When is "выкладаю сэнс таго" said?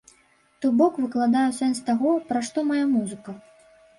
1.03-2.13